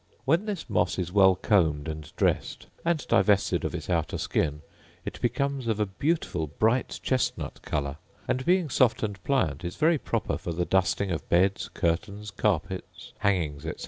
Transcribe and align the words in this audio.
When 0.25 0.45
this 0.47 0.67
moss 0.67 0.97
is 0.97 1.11
well 1.11 1.35
combed 1.35 1.87
and 1.87 2.11
dressed, 2.15 2.65
and 2.83 3.07
divested 3.07 3.63
of 3.63 3.75
its 3.75 3.87
outer 3.87 4.17
skin, 4.17 4.63
it 5.05 5.21
becomes 5.21 5.67
of 5.67 5.79
a 5.79 5.85
beautiful 5.85 6.47
bright 6.47 6.99
chestnut 7.03 7.61
colour; 7.61 7.97
and, 8.27 8.43
being 8.43 8.67
soft 8.67 9.03
and 9.03 9.23
pliant, 9.23 9.63
is 9.63 9.75
very 9.75 9.99
proper 9.99 10.39
for 10.39 10.53
the 10.53 10.65
dusting 10.65 11.11
of 11.11 11.29
beds, 11.29 11.69
curtains, 11.75 12.31
carpets, 12.31 13.13
hangings, 13.19 13.63
etc. 13.67 13.79